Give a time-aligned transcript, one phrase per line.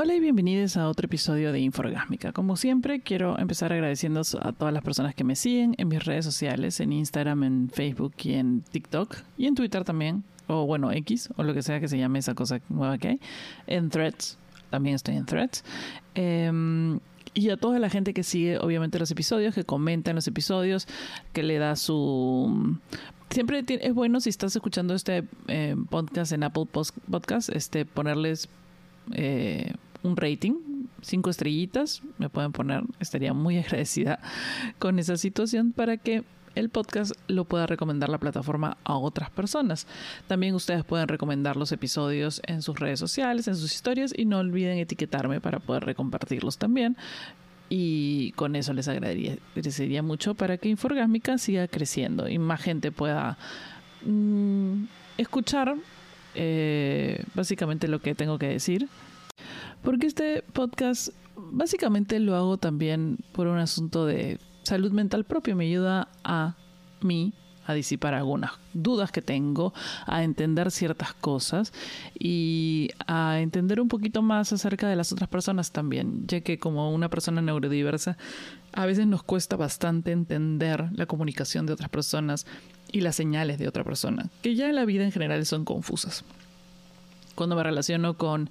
[0.00, 2.30] Hola y bienvenidos a otro episodio de Inforgásmica.
[2.32, 6.24] Como siempre, quiero empezar agradeciendo a todas las personas que me siguen en mis redes
[6.24, 11.30] sociales, en Instagram, en Facebook y en TikTok y en Twitter también, o bueno, X,
[11.36, 13.20] o lo que sea que se llame esa cosa nueva que hay,
[13.66, 14.38] en Threads,
[14.70, 15.64] también estoy en Threads.
[16.14, 17.00] Em,
[17.34, 20.86] y a toda la gente que sigue, obviamente, los episodios, que comenta en los episodios,
[21.32, 22.78] que le da su
[23.30, 28.48] siempre es bueno si estás escuchando este eh, podcast en Apple Podcast, este ponerles
[29.12, 30.54] eh, un rating,
[31.02, 34.20] cinco estrellitas, me pueden poner, estaría muy agradecida
[34.78, 39.86] con esa situación para que el podcast lo pueda recomendar la plataforma a otras personas.
[40.26, 44.38] También ustedes pueden recomendar los episodios en sus redes sociales, en sus historias y no
[44.38, 46.96] olviden etiquetarme para poder recompartirlos también.
[47.70, 53.36] Y con eso les agradecería mucho para que Inforgásmica siga creciendo y más gente pueda
[54.04, 54.84] mm,
[55.18, 55.76] escuchar
[56.34, 58.88] eh, básicamente lo que tengo que decir
[59.82, 65.56] porque este podcast básicamente lo hago también por un asunto de salud mental propio.
[65.56, 66.56] Me ayuda a
[67.00, 67.32] mí
[67.68, 69.74] a disipar algunas dudas que tengo,
[70.06, 71.72] a entender ciertas cosas
[72.18, 76.92] y a entender un poquito más acerca de las otras personas también, ya que como
[76.94, 78.16] una persona neurodiversa,
[78.72, 82.46] a veces nos cuesta bastante entender la comunicación de otras personas
[82.90, 86.24] y las señales de otra persona, que ya en la vida en general son confusas.
[87.38, 88.50] Cuando me relaciono con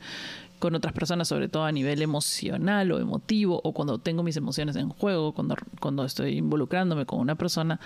[0.59, 4.75] con otras personas, sobre todo a nivel emocional o emotivo, o cuando tengo mis emociones
[4.75, 7.79] en juego, cuando, cuando estoy involucrándome con una persona,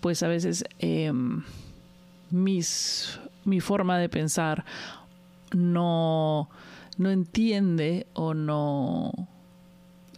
[0.00, 1.42] pues a veces em,
[2.30, 4.64] mis, mi forma de pensar
[5.54, 6.50] no,
[6.98, 9.12] no entiende o no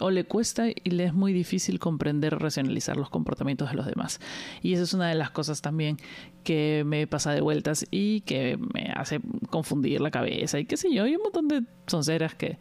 [0.00, 4.20] o le cuesta y le es muy difícil comprender racionalizar los comportamientos de los demás.
[4.62, 5.96] Y esa es una de las cosas también
[6.44, 10.92] que me pasa de vueltas y que me hace confundir la cabeza y qué sé
[10.92, 12.58] yo, y un montón de sonceras que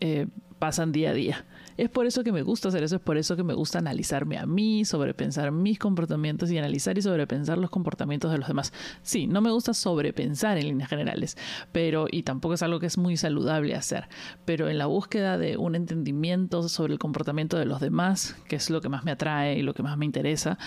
[0.00, 0.26] eh,
[0.58, 1.44] pasan día a día.
[1.76, 4.38] Es por eso que me gusta hacer eso, es por eso que me gusta analizarme
[4.38, 8.72] a mí, sobrepensar mis comportamientos y analizar y sobrepensar los comportamientos de los demás.
[9.02, 11.36] Sí, no me gusta sobrepensar en líneas generales,
[11.72, 14.08] pero y tampoco es algo que es muy saludable hacer,
[14.44, 18.70] pero en la búsqueda de un entendimiento sobre el comportamiento de los demás, que es
[18.70, 20.58] lo que más me atrae y lo que más me interesa,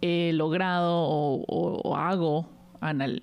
[0.00, 2.57] he logrado o hago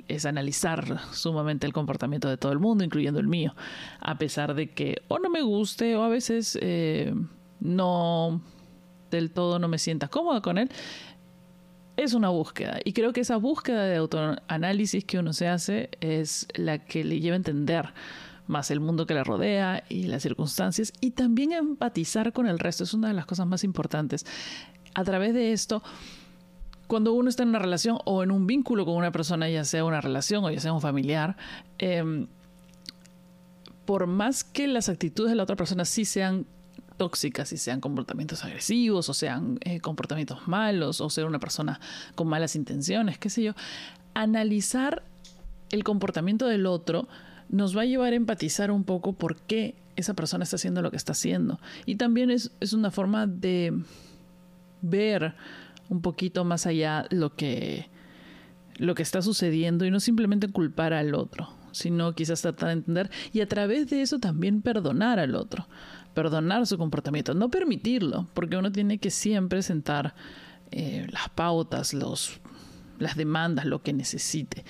[0.07, 3.55] es analizar sumamente el comportamiento de todo el mundo, incluyendo el mío,
[3.99, 7.13] a pesar de que o no me guste o a veces eh,
[7.59, 8.41] no
[9.11, 10.69] del todo no me sienta cómoda con él.
[11.97, 16.47] Es una búsqueda y creo que esa búsqueda de autoanálisis que uno se hace es
[16.55, 17.93] la que le lleva a entender
[18.47, 22.83] más el mundo que le rodea y las circunstancias y también empatizar con el resto
[22.83, 24.25] es una de las cosas más importantes.
[24.93, 25.83] A través de esto
[26.87, 29.83] cuando uno está en una relación o en un vínculo con una persona, ya sea
[29.83, 31.35] una relación o ya sea un familiar,
[31.77, 32.27] em,
[33.85, 36.45] por más que las actitudes de la otra persona sí sean
[36.97, 41.79] tóxicas, y sean comportamientos agresivos, o sean eh, comportamientos malos, o ser una persona
[42.15, 43.53] con malas intenciones, qué sé yo,
[44.13, 45.03] analizar
[45.71, 47.07] el comportamiento del otro
[47.49, 50.91] nos va a llevar a empatizar un poco por qué esa persona está haciendo lo
[50.91, 51.59] que está haciendo.
[51.85, 53.73] Y también es, es una forma de
[54.81, 55.35] ver
[55.89, 57.87] un poquito más allá lo que,
[58.77, 63.11] lo que está sucediendo y no simplemente culpar al otro, sino quizás tratar de entender
[63.33, 65.67] y a través de eso también perdonar al otro,
[66.13, 70.15] perdonar su comportamiento, no permitirlo, porque uno tiene que siempre sentar
[70.71, 72.39] eh, las pautas, los,
[72.99, 74.63] las demandas, lo que necesite.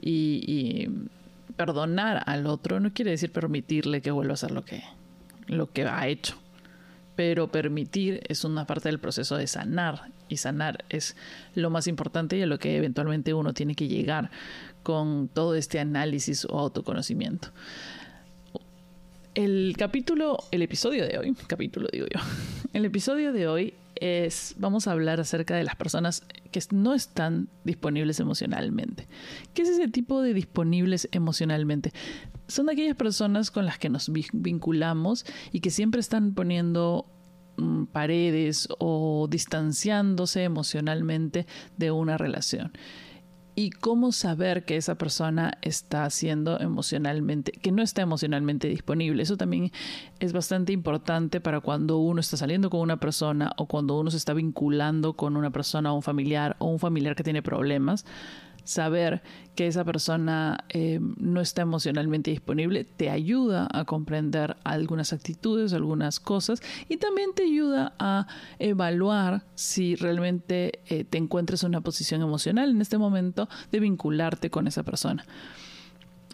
[0.00, 1.08] Y, y,
[1.56, 4.82] perdonar al otro no quiere decir permitirle que vuelva a hacer lo que,
[5.46, 6.39] lo que ha hecho
[7.20, 11.16] pero permitir es una parte del proceso de sanar y sanar es
[11.54, 14.30] lo más importante y a lo que eventualmente uno tiene que llegar
[14.82, 17.48] con todo este análisis o autoconocimiento.
[19.34, 22.22] El capítulo, el episodio de hoy, capítulo digo yo,
[22.72, 27.50] el episodio de hoy es, vamos a hablar acerca de las personas que no están
[27.64, 29.06] disponibles emocionalmente.
[29.52, 31.92] ¿Qué es ese tipo de disponibles emocionalmente?
[32.48, 37.06] Son aquellas personas con las que nos vinculamos y que siempre están poniendo
[37.92, 41.46] paredes o distanciándose emocionalmente
[41.76, 42.72] de una relación
[43.54, 49.22] y cómo saber que esa persona está siendo emocionalmente, que no está emocionalmente disponible.
[49.22, 49.70] Eso también
[50.18, 54.16] es bastante importante para cuando uno está saliendo con una persona o cuando uno se
[54.16, 58.06] está vinculando con una persona o un familiar o un familiar que tiene problemas
[58.64, 59.22] saber
[59.54, 66.20] que esa persona eh, no está emocionalmente disponible te ayuda a comprender algunas actitudes, algunas
[66.20, 68.26] cosas y también te ayuda a
[68.58, 74.50] evaluar si realmente eh, te encuentras en una posición emocional en este momento de vincularte
[74.50, 75.24] con esa persona.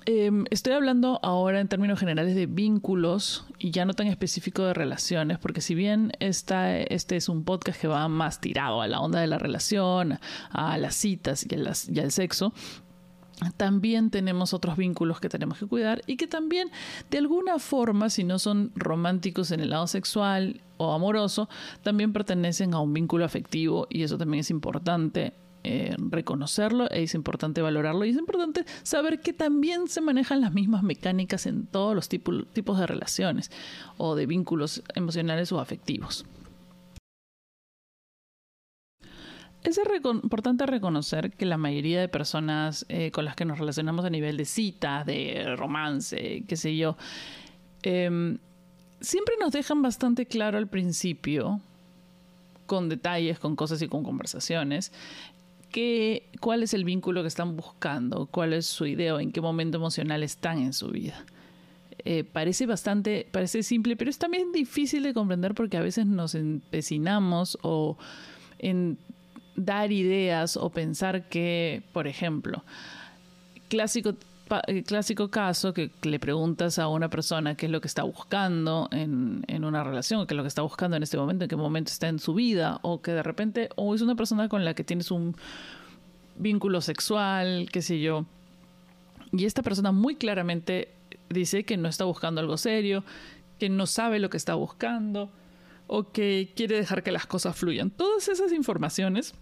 [0.08, 4.72] Em, estoy hablando ahora en términos generales de vínculos y ya no tan específico de
[4.72, 9.20] relaciones, porque si bien este es un podcast que va más tirado a la onda
[9.20, 10.20] de la relación,
[10.50, 11.48] a las citas y,
[11.92, 12.52] y al sexo,
[13.56, 16.70] también tenemos otros vínculos que tenemos que cuidar y que también
[17.10, 21.48] de alguna forma, si no son románticos en el lado sexual o amoroso,
[21.82, 25.34] también pertenecen a un vínculo afectivo y eso también es importante
[25.68, 30.84] eh, reconocerlo, es importante valorarlo y es importante saber que también se manejan las mismas
[30.84, 33.50] mecánicas en todos los tipos de relaciones
[33.96, 36.24] o de vínculos emocionales o afectivos.
[39.64, 39.80] Es
[40.22, 44.36] importante reconocer que la mayoría de personas eh, con las que nos relacionamos a nivel
[44.36, 46.96] de citas, de romance, qué sé yo,
[47.82, 48.38] em,
[49.00, 51.60] siempre nos dejan bastante claro al principio,
[52.66, 54.92] con detalles, con cosas y con conversaciones,
[56.40, 59.78] cuál es el vínculo que están buscando, cuál es su idea o en qué momento
[59.78, 61.24] emocional están en su vida.
[62.04, 66.34] Eh, parece bastante, parece simple, pero es también difícil de comprender porque a veces nos
[66.34, 67.98] empecinamos o
[68.58, 68.98] en
[69.56, 72.64] dar ideas o pensar que, por ejemplo,
[73.68, 74.14] clásico
[74.66, 78.88] eh, clásico caso que le preguntas a una persona qué es lo que está buscando
[78.92, 81.56] en, en, una relación, qué es lo que está buscando en este momento, en qué
[81.56, 84.74] momento está en su vida, o que de repente, o es una persona con la
[84.74, 85.36] que tienes un
[86.36, 88.26] vínculo sexual, qué sé yo,
[89.32, 90.88] y esta persona muy claramente
[91.28, 93.04] dice que no está buscando algo serio,
[93.58, 95.30] que no sabe lo que está buscando,
[95.86, 97.90] o que quiere dejar que las cosas fluyan.
[97.90, 99.34] Todas esas informaciones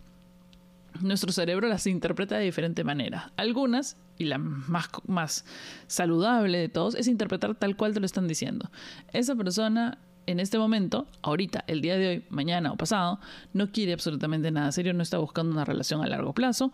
[1.00, 3.32] nuestro cerebro las interpreta de diferente manera.
[3.36, 5.44] Algunas, y la más, más
[5.86, 8.70] saludable de todos, es interpretar tal cual te lo están diciendo.
[9.12, 13.20] Esa persona en este momento, ahorita, el día de hoy, mañana o pasado,
[13.52, 16.72] no quiere absolutamente nada serio, no está buscando una relación a largo plazo,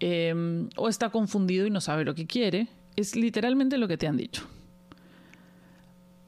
[0.00, 2.68] em, o está confundido y no sabe lo que quiere.
[2.96, 4.46] Es literalmente lo que te han dicho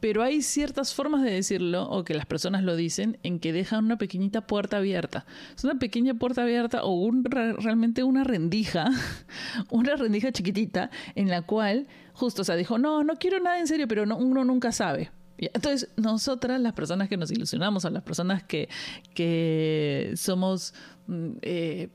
[0.05, 3.87] pero hay ciertas formas de decirlo, o que las personas lo dicen, en que dejan
[3.87, 5.25] una pequeñita puerta abierta.
[5.57, 8.91] Es una pequeña puerta abierta o un, realmente una rendija,
[9.71, 13.67] una rendija chiquitita, en la cual justo, o sea, dijo, no, no quiero nada en
[13.67, 15.11] serio, pero uno nunca sabe.
[15.39, 18.69] Entonces, nosotras, las personas que nos ilusionamos, o las personas que,
[19.15, 20.75] que somos
[21.07, 21.89] mm, eh,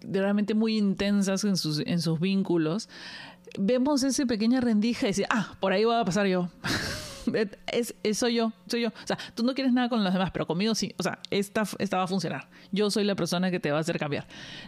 [0.00, 2.88] realmente muy intensas en sus, en sus vínculos,
[3.58, 6.48] vemos esa pequeña rendija y decimos, ah, por ahí voy a pasar yo.
[7.66, 8.88] es, soy yo, soy yo.
[8.88, 10.94] O sea, tú no quieres nada con los demás, pero conmigo sí.
[10.98, 12.48] O sea, esta, esta va a funcionar.
[12.72, 14.26] Yo soy la persona que te va a hacer cambiar.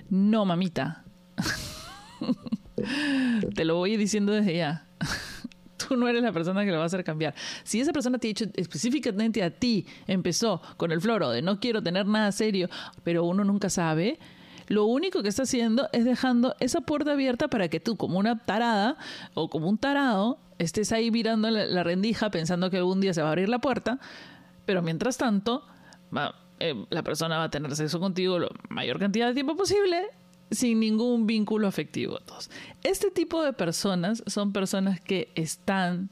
[0.08, 1.04] No, mamita.
[3.54, 4.86] te lo voy diciendo desde ya.
[5.76, 7.34] tú no eres la persona que lo va a hacer cambiar.
[7.64, 11.60] Si esa persona te ha dicho específicamente a ti, empezó con el floro de no
[11.60, 12.68] quiero tener nada serio,
[13.02, 14.18] pero uno nunca sabe,
[14.68, 18.38] lo único que está haciendo es dejando esa puerta abierta para que tú, como una
[18.44, 18.96] tarada
[19.34, 23.28] o como un tarado, estés ahí mirando la, rendija pensando que algún día se va
[23.28, 23.98] a abrir la puerta,
[24.64, 25.64] pero mientras tanto,
[26.58, 30.06] eh, la persona va a tener sexo contigo la mayor cantidad de tiempo posible
[30.50, 32.18] sin ningún vínculo afectivo.
[32.82, 36.10] este tipo de personas son personas que están,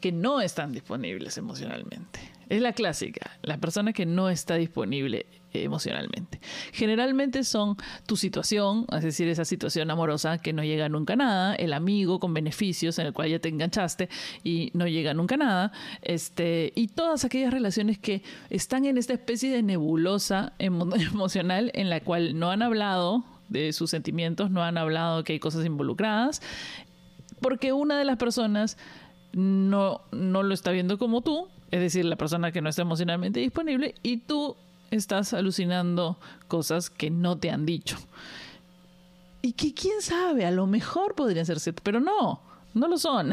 [0.00, 2.29] que no están disponibles emocionalmente.
[2.50, 6.40] Es la clásica, la persona que no está disponible emocionalmente.
[6.72, 7.76] Generalmente son
[8.06, 12.18] tu situación, es decir, esa situación amorosa que no llega nunca a nada, el amigo
[12.18, 14.08] con beneficios en el cual ya te enganchaste
[14.42, 19.12] y no llega nunca a nada, este, y todas aquellas relaciones que están en esta
[19.12, 24.76] especie de nebulosa emocional en la cual no han hablado de sus sentimientos, no han
[24.76, 26.42] hablado que hay cosas involucradas,
[27.40, 28.76] porque una de las personas
[29.32, 33.40] no, no lo está viendo como tú, es decir, la persona que no está emocionalmente
[33.40, 34.56] disponible, y tú
[34.90, 37.96] estás alucinando cosas que no te han dicho.
[39.42, 42.40] Y que quién sabe, a lo mejor podrían ser cierto, pero no,
[42.74, 43.32] no lo son.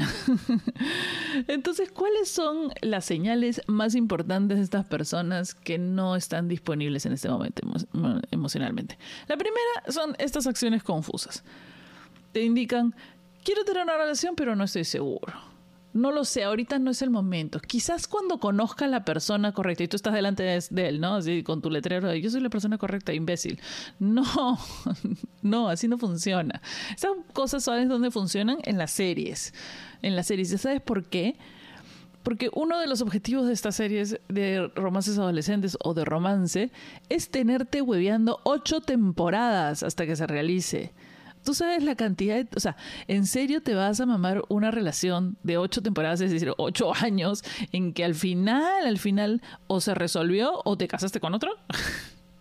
[1.47, 7.13] Entonces, ¿cuáles son las señales más importantes de estas personas que no están disponibles en
[7.13, 7.61] este momento
[8.31, 8.97] emocionalmente?
[9.27, 11.43] La primera son estas acciones confusas.
[12.31, 12.95] Te indican,
[13.43, 15.56] quiero tener una relación, pero no estoy seguro
[15.97, 17.59] no lo sé, ahorita no es el momento.
[17.59, 21.15] Quizás cuando conozca a la persona correcta y tú estás delante de, él, ¿no?
[21.15, 23.59] Así con tu letrero de yo soy la persona correcta, imbécil.
[23.99, 24.57] No,
[25.41, 26.61] no, así no funciona.
[26.95, 28.59] Esas cosas, ¿sabes dónde funcionan?
[28.63, 29.53] En las series.
[30.01, 30.51] En las series.
[30.51, 31.35] ¿Ya sabes por qué?
[32.23, 36.71] Porque uno de los objetivos de estas series de romances adolescentes o de romance
[37.09, 40.93] es tenerte hueveando ocho temporadas hasta que se realice.
[41.47, 42.75] Tú sabes la cantidad de, o sea,
[43.07, 47.41] ¿en serio te vas a mamar una relación de ocho temporadas, es decir, ocho años,
[47.71, 51.51] en que al final, al final, o se resolvió o te casaste con otro?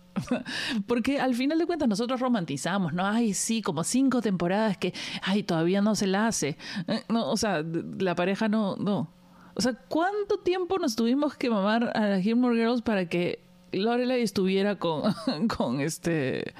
[0.87, 3.05] Porque al final de cuentas nosotros romantizamos, ¿no?
[3.05, 6.57] Ay, sí, como cinco temporadas que, ay, todavía no se la hace.
[6.89, 7.63] Eh, no, o sea,
[7.99, 9.09] la pareja no, no.
[9.53, 13.39] O sea, ¿cuánto tiempo nos tuvimos que mamar a las Gilmore Girls para que
[13.71, 15.13] Lorelai estuviera con,
[15.57, 16.53] con este...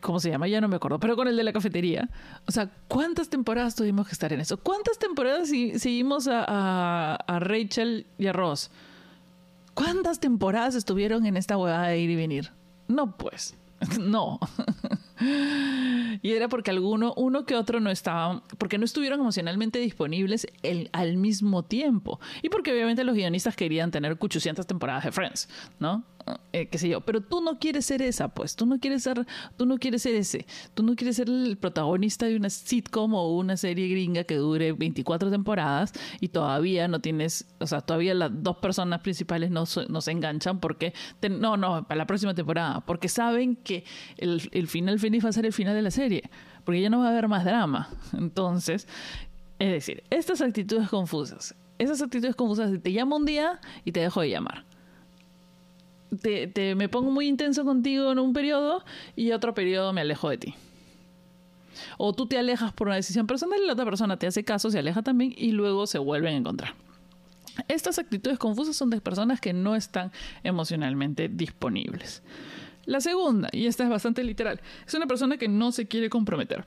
[0.00, 0.48] ¿Cómo se llama?
[0.48, 2.08] Ya no me acuerdo, pero con el de la cafetería.
[2.46, 4.56] O sea, ¿cuántas temporadas tuvimos que estar en eso?
[4.56, 8.70] ¿Cuántas temporadas seguimos a, a Rachel y a Ross?
[9.74, 12.50] ¿Cuántas temporadas estuvieron en esta huevada de ir y venir?
[12.88, 13.56] No, pues.
[14.00, 14.38] No.
[16.22, 20.90] y era porque alguno, uno que otro no estaban, porque no estuvieron emocionalmente disponibles el,
[20.92, 22.20] al mismo tiempo.
[22.42, 26.04] Y porque obviamente los guionistas querían tener 800 temporadas de Friends, ¿no?
[26.52, 29.24] Eh, qué sé yo, pero tú no quieres ser esa, pues, tú no quieres ser,
[29.56, 33.36] tú no quieres ser ese, tú no quieres ser el protagonista de una sitcom o
[33.36, 38.30] una serie gringa que dure 24 temporadas y todavía no tienes, o sea, todavía las
[38.42, 40.92] dos personas principales no, no se enganchan porque,
[41.30, 43.84] no, no, para la próxima temporada, porque saben que
[44.16, 46.30] el, el final feliz va a ser el final de la serie,
[46.64, 47.88] porque ya no va a haber más drama.
[48.12, 48.88] Entonces,
[49.60, 54.20] es decir, estas actitudes confusas, esas actitudes confusas, te llamo un día y te dejo
[54.20, 54.69] de llamar
[56.18, 58.84] te, me pongo muy intenso contigo en un periodo
[59.16, 60.54] y otro periodo me alejo de ti.
[61.98, 64.70] O tú te alejas por una decisión personal y la otra persona te hace caso,
[64.70, 66.74] se aleja también y luego se vuelven a encontrar.
[67.68, 70.12] Estas actitudes confusas son de personas que no están
[70.42, 72.22] emocionalmente disponibles.
[72.86, 76.66] La segunda, y esta es bastante literal, es una persona que no se quiere comprometer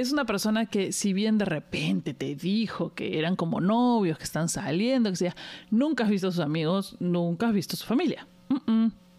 [0.00, 4.24] es una persona que si bien de repente te dijo que eran como novios, que
[4.24, 5.36] están saliendo, que sea,
[5.70, 8.26] nunca has visto a sus amigos, nunca has visto a su familia.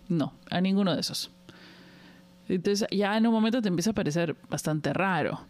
[0.08, 1.32] no, a ninguno de esos.
[2.48, 5.42] Entonces ya en un momento te empieza a parecer bastante raro.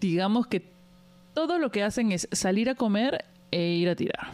[0.00, 0.70] Digamos que
[1.34, 4.32] todo lo que hacen es salir a comer e ir a tirar.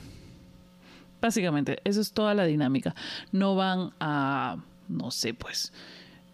[1.21, 2.95] Básicamente, eso es toda la dinámica.
[3.31, 4.57] No van a,
[4.89, 5.73] no sé, pues,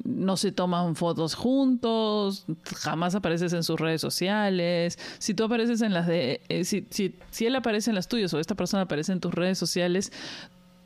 [0.06, 2.46] no se toman fotos juntos,
[2.76, 4.98] jamás apareces en sus redes sociales.
[5.18, 6.40] Si tú apareces en las de.
[6.48, 9.58] Eh, si, si, él aparece en las tuyas o esta persona aparece en tus redes
[9.58, 10.12] sociales,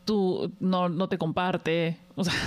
[0.04, 1.98] tú no, no te comparte.
[2.16, 2.34] O sea.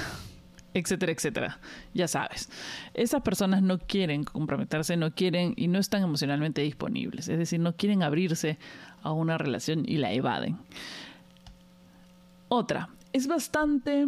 [0.74, 1.60] etcétera, etcétera.
[1.94, 2.50] Ya sabes.
[2.94, 7.30] Esas personas no quieren comprometerse, no quieren y no están emocionalmente disponibles.
[7.30, 8.58] Es decir, no quieren abrirse
[9.02, 10.58] a una relación y la evaden.
[12.50, 14.08] Otra, es bastante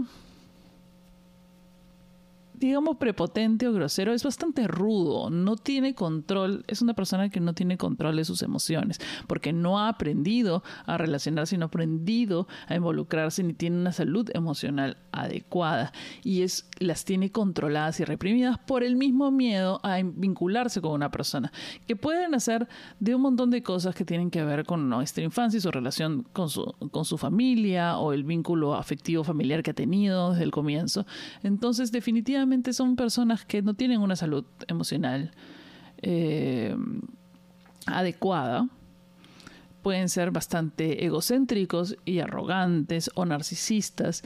[2.60, 7.54] digamos, prepotente o grosero, es bastante rudo, no tiene control, es una persona que no
[7.54, 12.76] tiene control de sus emociones, porque no ha aprendido a relacionarse, no ha aprendido a
[12.76, 15.92] involucrarse, ni tiene una salud emocional adecuada,
[16.24, 21.12] y es, las tiene controladas y reprimidas por el mismo miedo a vincularse con una
[21.12, 21.52] persona,
[21.88, 22.68] que pueden hacer
[23.00, 26.26] de un montón de cosas que tienen que ver con nuestra infancia y su relación
[26.34, 30.52] con su, con su familia o el vínculo afectivo familiar que ha tenido desde el
[30.52, 31.06] comienzo.
[31.44, 35.32] Entonces, definitivamente, son personas que no tienen una salud emocional
[36.02, 36.76] eh,
[37.86, 38.68] adecuada.
[39.82, 44.24] Pueden ser bastante egocéntricos y arrogantes o narcisistas.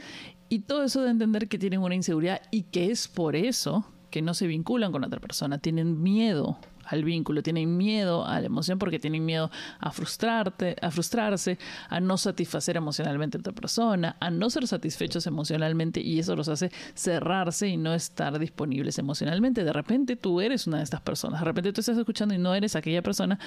[0.48, 4.22] Y todo eso de entender que tienen una inseguridad y que es por eso que
[4.22, 5.58] no se vinculan con otra persona.
[5.58, 6.58] Tienen miedo
[6.90, 12.00] al vínculo, tienen miedo a la emoción porque tienen miedo a frustrarte, a frustrarse, a
[12.00, 16.70] no satisfacer emocionalmente a otra persona, a no ser satisfechos emocionalmente y eso los hace
[16.94, 19.64] cerrarse y no estar disponibles emocionalmente.
[19.64, 22.54] De repente tú eres una de estas personas, de repente tú estás escuchando y no
[22.54, 23.38] eres aquella persona,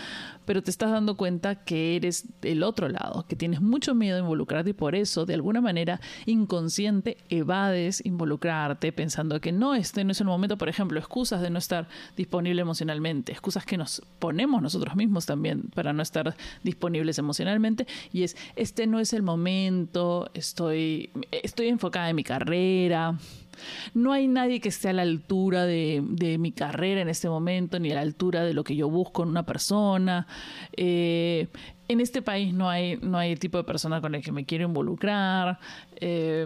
[0.46, 4.20] pero te estás dando cuenta que eres del otro lado, que tienes mucho miedo a
[4.20, 10.12] involucrarte y por eso de alguna manera inconsciente evades involucrarte pensando que no, este no
[10.12, 14.62] es el momento, por ejemplo, excusas de no estar disponible emocionalmente excusas que nos ponemos
[14.62, 20.30] nosotros mismos también para no estar disponibles emocionalmente y es este no es el momento,
[20.34, 23.18] estoy estoy enfocada en mi carrera.
[23.94, 26.02] No hay nadie que esté a la altura de,
[26.40, 29.30] mi carrera en este momento, ni a la altura de lo que yo busco en
[29.30, 30.26] una persona.
[30.76, 31.48] Eh,
[31.94, 34.66] en este país no hay, no hay tipo de persona con el que me quiero
[34.66, 35.60] involucrar.
[35.96, 36.46] Eh,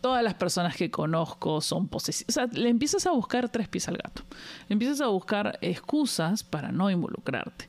[0.00, 2.28] todas las personas que conozco son posesivas.
[2.28, 4.22] O sea, le empiezas a buscar tres pies al gato.
[4.68, 7.68] Le empiezas a buscar excusas para no involucrarte.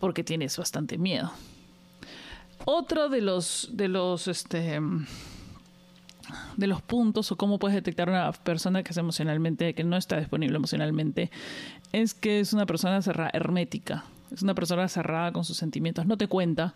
[0.00, 1.30] Porque tienes bastante miedo.
[2.64, 4.80] Otro de los, de los, este,
[6.56, 10.18] de los puntos o cómo puedes detectar una persona que es emocionalmente, que no está
[10.18, 11.30] disponible emocionalmente,
[11.92, 13.00] es que es una persona
[13.32, 16.74] hermética Es una persona cerrada con sus sentimientos, no te cuenta,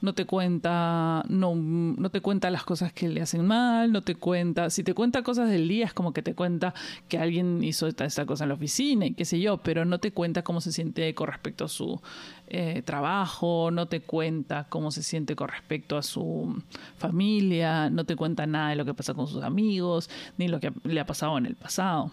[0.00, 4.14] no te cuenta, no, no te cuenta las cosas que le hacen mal, no te
[4.14, 6.74] cuenta, si te cuenta cosas del día es como que te cuenta
[7.08, 10.12] que alguien hizo esta, cosa en la oficina y qué sé yo, pero no te
[10.12, 12.00] cuenta cómo se siente con respecto a su
[12.48, 16.62] eh, trabajo, no te cuenta cómo se siente con respecto a su
[16.98, 20.72] familia, no te cuenta nada de lo que pasa con sus amigos, ni lo que
[20.84, 22.10] le ha pasado en el pasado.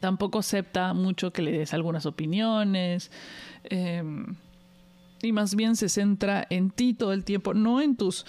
[0.00, 3.10] Tampoco acepta mucho que le des algunas opiniones.
[3.68, 4.02] Eh,
[5.22, 8.24] y más bien se centra en ti todo el tiempo, no en tus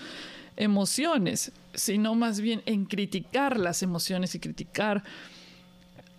[0.55, 5.03] emociones, sino más bien en criticar las emociones y criticar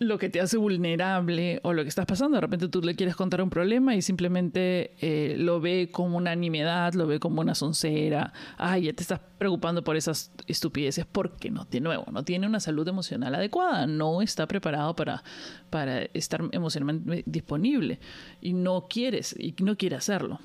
[0.01, 2.37] lo que te hace vulnerable o lo que estás pasando.
[2.37, 6.35] De repente tú le quieres contar un problema y simplemente eh, lo ve como una
[6.35, 8.33] nimiedad, lo ve como una soncera.
[8.57, 12.61] Ay, ya te estás preocupando por esas estupideces porque no, de nuevo, no tiene una
[12.61, 15.23] salud emocional adecuada, no está preparado para,
[15.69, 18.01] para estar emocionalmente disponible
[18.41, 20.41] y no quieres y no quiere hacerlo.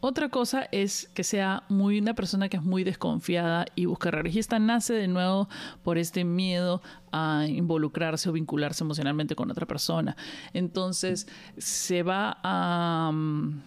[0.00, 4.58] Otra cosa es que sea muy una persona que es muy desconfiada y busca esta
[4.58, 5.48] nace de nuevo
[5.82, 10.16] por este miedo a involucrarse o vincularse emocionalmente con otra persona.
[10.52, 11.26] Entonces
[11.58, 13.62] se va a mm,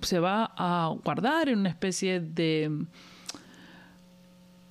[0.00, 2.86] se va a guardar en una especie de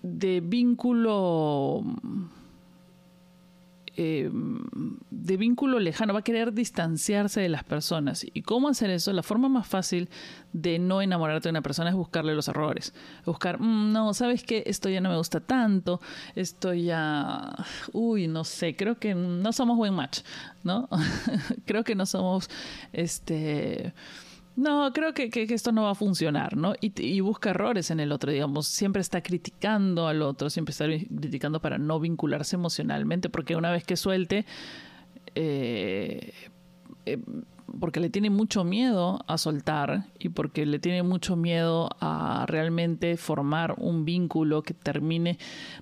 [0.02, 1.84] de vínculo
[4.00, 4.30] eh,
[5.10, 8.26] de vínculo lejano, va a querer distanciarse de las personas.
[8.32, 9.12] ¿Y cómo hacer eso?
[9.12, 10.10] La forma más fácil
[10.54, 12.94] de no enamorarte de una persona es buscarle los errores.
[13.26, 14.64] Buscar, mm, no, ¿sabes qué?
[14.68, 16.00] Esto ya no me gusta tanto,
[16.36, 17.56] esto ya,
[17.92, 20.20] uy, no sé, creo que no somos buen match,
[20.64, 20.88] ¿no?
[21.66, 22.50] creo que no somos,
[22.94, 23.94] este
[24.58, 26.74] no, creo que, esto no va a funcionar, ¿no?
[26.82, 31.62] Y, busca errores en el otro, digamos, siempre está criticando al otro, siempre está criticando
[31.62, 34.48] para no vincularse emocionalmente, porque una vez que suelte,
[35.36, 36.34] eh,
[37.14, 37.20] eh,
[37.80, 43.18] porque le tiene mucho miedo a soltar y porque le tiene mucho miedo a realmente
[43.18, 45.38] formar un vínculo que termine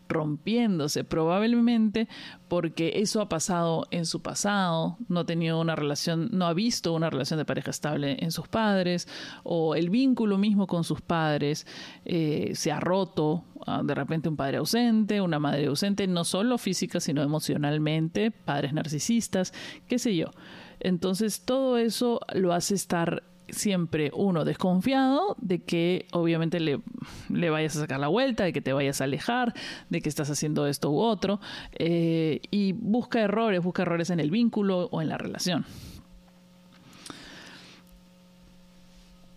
[0.09, 2.07] rompiéndose, probablemente
[2.47, 6.93] porque eso ha pasado en su pasado, no ha tenido una relación, no ha visto
[6.93, 9.07] una relación de pareja estable en sus padres
[9.43, 11.65] o el vínculo mismo con sus padres
[12.05, 16.57] eh, se ha roto, ah, de repente un padre ausente, una madre ausente, no solo
[16.57, 19.53] física sino emocionalmente, padres narcisistas,
[19.87, 20.31] qué sé yo.
[20.79, 26.81] Entonces todo eso lo hace estar siempre uno desconfiado de que obviamente le,
[27.29, 29.53] le, vayas a sacar la vuelta, de que te vayas a alejar,
[29.89, 31.39] de que estás haciendo esto u otro,
[31.73, 35.65] eh, y busca errores, busca errores en el vínculo o en la relación.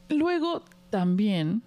[0.09, 1.63] Luego también,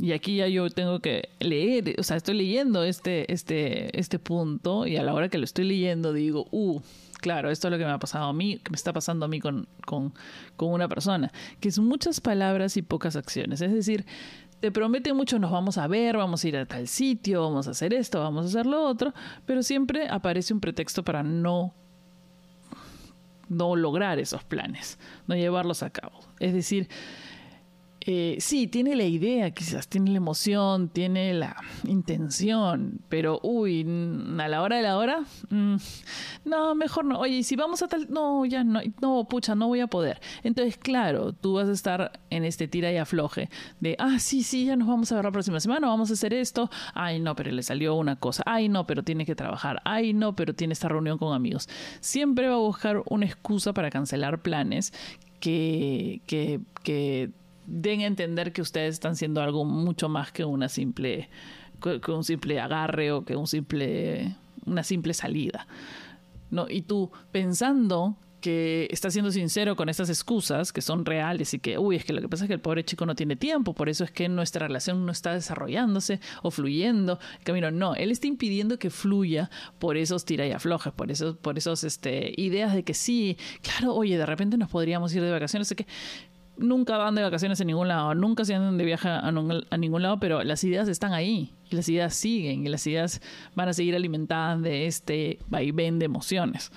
[0.00, 4.86] y aquí ya yo tengo que leer, o sea, estoy leyendo este, este, este punto
[4.86, 6.80] y a la hora que lo estoy leyendo digo, uh,
[7.20, 9.28] claro, esto es lo que me ha pasado a mí, que me está pasando a
[9.28, 10.12] mí con, con,
[10.58, 13.60] una persona, que es muchas palabras y pocas acciones.
[13.60, 14.06] Es decir,
[14.60, 17.72] te promete mucho, nos vamos a ver, vamos a ir a tal sitio, vamos a
[17.72, 19.12] hacer esto, vamos a hacer lo otro,
[19.46, 21.74] pero siempre aparece un pretexto para no
[23.48, 26.20] no lograr esos planes, no llevarlos a cabo.
[26.38, 26.88] Es decir,
[28.10, 33.82] eh, sí, tiene la idea, quizás tiene la emoción, tiene la intención, pero uy,
[34.38, 35.76] a la hora de la hora, mm,
[36.46, 37.20] no, mejor no.
[37.20, 40.22] Oye, si vamos a tal, no, ya no, no, pucha, no voy a poder.
[40.42, 44.64] Entonces, claro, tú vas a estar en este tira y afloje de, ah, sí, sí,
[44.64, 46.70] ya nos vamos a ver la próxima semana, vamos a hacer esto.
[46.94, 48.42] Ay, no, pero le salió una cosa.
[48.46, 49.82] Ay, no, pero tiene que trabajar.
[49.84, 51.68] Ay, no, pero tiene esta reunión con amigos.
[52.00, 54.94] Siempre va a buscar una excusa para cancelar planes
[55.40, 57.32] que, que, que
[57.68, 61.28] den a entender que ustedes están siendo algo mucho más que una simple
[62.08, 64.34] un simple agarre o que un simple
[64.66, 65.66] una simple salida.
[66.50, 66.66] ¿No?
[66.68, 71.76] Y tú pensando que estás siendo sincero con estas excusas que son reales y que,
[71.76, 73.88] uy, es que lo que pasa es que el pobre chico no tiene tiempo, por
[73.88, 77.18] eso es que nuestra relación no está desarrollándose o fluyendo.
[77.42, 81.58] Camino, no, él está impidiendo que fluya por esos tira y aflojes, por esos, por
[81.58, 85.74] esos este, ideas de que sí, claro, oye, de repente nos podríamos ir de vacaciones,
[85.76, 85.86] que
[86.58, 90.18] nunca van de vacaciones en ningún lado, nunca se andan de viaje a, ningún lado,
[90.20, 93.20] pero las ideas están ahí, y las ideas siguen, y las ideas
[93.54, 96.70] van a seguir alimentadas de este vaivén de emociones.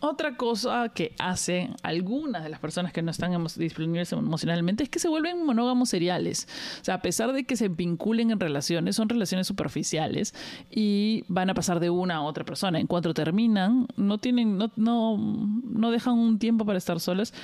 [0.00, 4.98] Otra cosa que hacen algunas de las personas que no están disponibles emocionalmente es que
[4.98, 6.48] se vuelven monógamos seriales.
[6.80, 10.34] O sea, a pesar de que se vinculen en relaciones, son relaciones superficiales
[10.70, 12.80] y van a pasar de una a otra persona.
[12.80, 17.34] En cuanto terminan, no tienen, no, no, no dejan un tiempo para estar solas,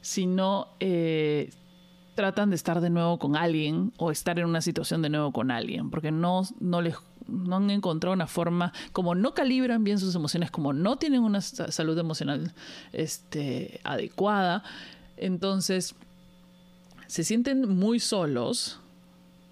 [0.00, 1.50] sino eh,
[2.14, 5.50] tratan de estar de nuevo con alguien o estar en una situación de nuevo con
[5.50, 6.94] alguien, porque no, no les
[7.28, 11.40] no han encontrado una forma, como no calibran bien sus emociones, como no tienen una
[11.40, 12.52] salud emocional
[12.92, 14.62] este, adecuada,
[15.16, 15.94] entonces
[17.06, 18.80] se sienten muy solos.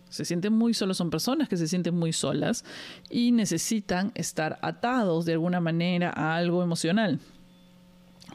[0.08, 2.66] Se sienten muy solos, son personas que se sienten muy solas
[3.08, 7.18] y necesitan estar atados de alguna manera a algo emocional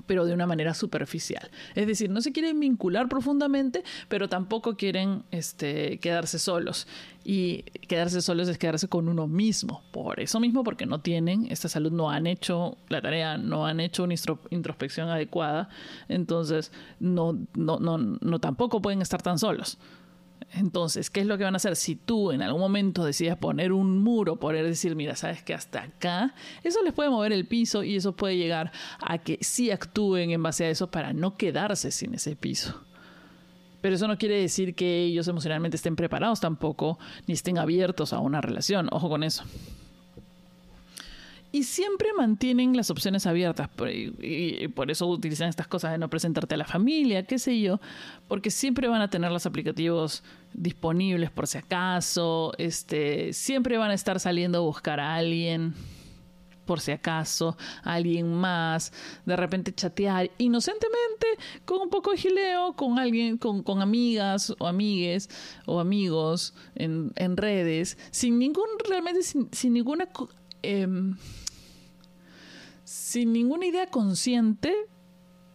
[0.07, 1.51] pero de una manera superficial.
[1.75, 6.87] Es decir, no se quieren vincular profundamente, pero tampoco quieren este, quedarse solos.
[7.23, 9.83] Y quedarse solos es quedarse con uno mismo.
[9.91, 13.81] Por eso mismo, porque no tienen esta salud, no han hecho la tarea, no han
[13.81, 14.15] hecho una
[14.49, 15.67] introspección adecuada,
[16.07, 19.77] entonces no, no, no, no tampoco pueden estar tan solos.
[20.53, 21.75] Entonces, ¿qué es lo que van a hacer?
[21.75, 25.83] Si tú en algún momento decides poner un muro, poder decir, mira, sabes que hasta
[25.83, 26.33] acá,
[26.63, 30.41] eso les puede mover el piso y eso puede llegar a que sí actúen en
[30.41, 32.81] base a eso para no quedarse sin ese piso.
[33.81, 38.19] Pero eso no quiere decir que ellos emocionalmente estén preparados tampoco, ni estén abiertos a
[38.19, 38.87] una relación.
[38.91, 39.43] Ojo con eso
[41.51, 43.69] y siempre mantienen las opciones abiertas.
[44.21, 47.79] Y, por eso utilizan estas cosas de no presentarte a la familia, qué sé yo,
[48.27, 53.93] porque siempre van a tener los aplicativos disponibles por si acaso, este, siempre van a
[53.93, 55.73] estar saliendo a buscar a alguien
[56.67, 58.91] por si acaso, a alguien más,
[59.25, 61.27] de repente chatear inocentemente
[61.65, 65.29] con un poco de gileo, con alguien, con, con amigas o amigues
[65.65, 70.07] o amigos en, en redes, sin ningún, realmente sin, sin ninguna
[70.63, 71.15] Em,
[72.83, 74.73] sin ninguna idea consciente,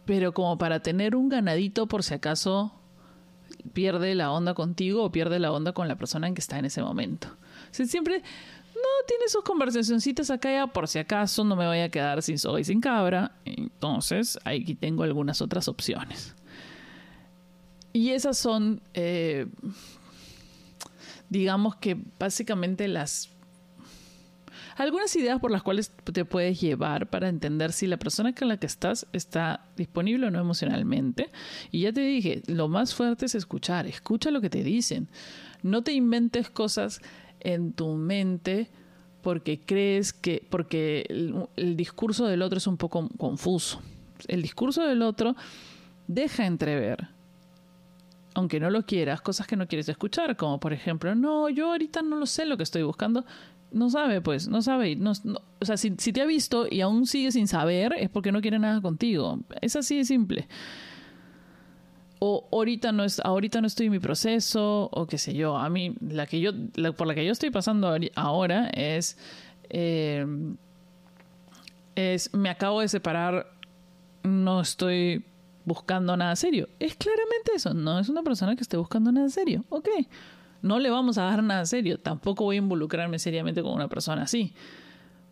[0.05, 2.73] pero como para tener un ganadito por si acaso
[3.73, 6.65] pierde la onda contigo o pierde la onda con la persona en que está en
[6.65, 7.27] ese momento.
[7.71, 8.21] siempre
[8.75, 12.37] no tiene sus conversacioncitas acá ya por si acaso no me voy a quedar sin
[12.37, 13.31] soga y sin cabra.
[13.45, 16.35] Entonces, aquí tengo algunas otras opciones.
[17.93, 19.47] Y esas son, eh,
[21.29, 23.29] digamos que básicamente las
[24.75, 28.57] algunas ideas por las cuales te puedes llevar para entender si la persona con la
[28.57, 31.29] que estás está disponible o no emocionalmente.
[31.71, 35.07] Y ya te dije, lo más fuerte es escuchar, escucha lo que te dicen.
[35.61, 37.01] No te inventes cosas
[37.39, 38.69] en tu mente
[39.21, 43.81] porque crees que, porque el, el discurso del otro es un poco confuso.
[44.27, 45.35] El discurso del otro
[46.07, 47.09] deja entrever
[48.35, 52.01] aunque no lo quieras, cosas que no quieres escuchar, como por ejemplo, no, yo ahorita
[52.01, 53.25] no lo sé lo que estoy buscando,
[53.73, 54.95] no sabe, pues, no sabe.
[54.95, 55.11] No,
[55.59, 58.59] o sea, si, te ha visto y aún sigue sin saber, es porque no quiere
[58.59, 59.39] nada contigo.
[59.61, 60.47] Es así de simple.
[62.19, 65.57] O ahorita no, es, ahorita no estoy en mi proceso, o qué sé yo.
[65.57, 66.51] A mí, la que yo,
[66.95, 69.17] por la que yo estoy pasando ahora es,
[69.69, 70.25] eh,
[71.95, 73.47] es, me acabo de separar,
[74.23, 75.25] no estoy
[75.65, 76.69] buscando nada serio.
[76.79, 79.65] Es claramente eso, no es una persona que esté buscando nada serio.
[79.69, 79.89] Ok
[80.63, 81.99] no le vamos a dar nada serio.
[81.99, 84.53] Tampoco voy a involucrarme seriamente con una persona así.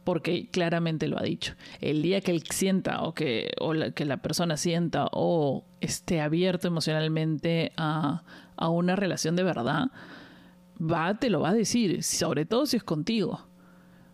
[0.04, 1.54] Porque claramente lo ha dicho.
[1.80, 6.22] El día que él sienta o que, o la, que la persona sienta o esté
[6.22, 8.24] abierto emocionalmente a,
[8.58, 9.88] a una relación de verdad,
[10.80, 13.48] va, te lo va a decir, sobre todo si es contigo.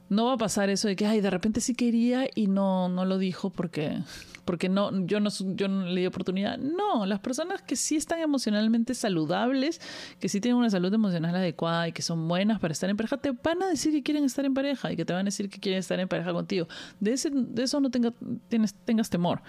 [0.10, 3.06] No va a pasar eso de que, ay, de repente sí quería y no, no
[3.06, 4.02] lo dijo porque
[4.48, 6.58] porque no, yo no, yo no le di oportunidad.
[6.58, 9.82] No, las personas que sí están emocionalmente saludables,
[10.22, 13.18] que sí tienen una salud emocional adecuada y que son buenas para estar en pareja,
[13.18, 15.50] te van a decir que quieren estar en pareja y que te van a decir
[15.50, 16.68] que quieren estar en pareja contigo.
[17.02, 18.14] De, ese, de eso no tenga,
[18.48, 19.42] tienes, tengas temor.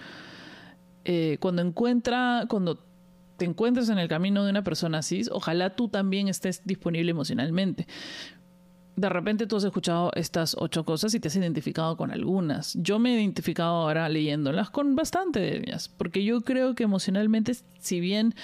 [1.05, 2.83] Eh, cuando encuentra, cuando
[3.37, 7.87] te encuentres en el camino de una persona así, ojalá tú también estés disponible emocionalmente
[8.99, 12.73] de repente tú has escuchado estas ocho cosas y te has identificado con algunas.
[12.75, 17.53] Yo me he identificado ahora leyéndolas con bastante de ellas, porque yo creo que emocionalmente,
[17.79, 18.35] si bien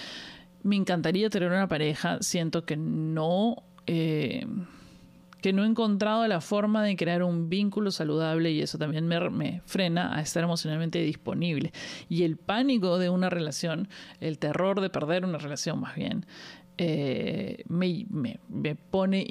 [0.63, 3.63] me encantaría tener una pareja, siento que no...
[3.87, 4.47] Eh,
[5.41, 9.61] que no he encontrado la forma de crear un vínculo saludable y eso también me,
[9.67, 11.71] frena a estar emocionalmente disponible.
[12.09, 13.87] Y el pánico de una relación,
[14.19, 16.25] el terror de perder una relación más bien,
[16.79, 19.23] eh, me, me, me, pone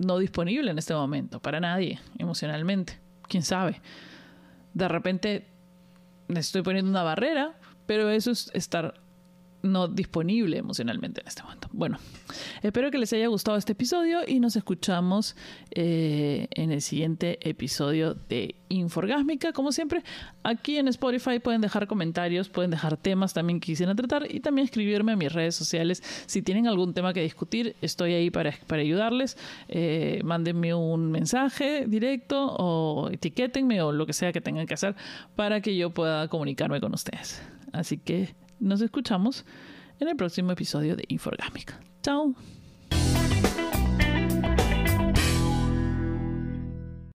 [0.00, 2.98] no disponible en este momento para nadie emocionalmente.
[3.28, 3.80] ¿Quién sabe?
[4.74, 5.46] De repente
[6.28, 8.99] estoy poniendo una barrera, pero eso es estar
[9.62, 11.68] no disponible emocionalmente en este momento.
[11.72, 11.98] Bueno,
[12.62, 15.36] espero que les haya gustado este episodio y nos escuchamos
[15.72, 19.52] eh, en el siguiente episodio de Inforgásmica.
[19.52, 20.02] Como siempre,
[20.42, 24.64] aquí en Spotify pueden dejar comentarios, pueden dejar temas también que quisieran tratar y también
[24.64, 26.02] escribirme a mis redes sociales.
[26.26, 29.36] Si tienen algún tema que discutir, estoy ahí para, para ayudarles.
[29.68, 34.94] Eh, mándenme un mensaje directo o etiquétenme o lo que sea que tengan que hacer
[35.36, 37.42] para que yo pueda comunicarme con ustedes.
[37.72, 39.44] Así que nos escuchamos
[39.98, 41.80] en el próximo episodio de Inforgámica.
[42.02, 42.34] Chao.